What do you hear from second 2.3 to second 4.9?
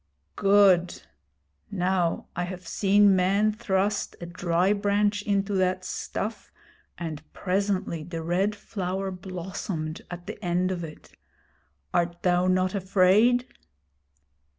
I have seen men thrust a dry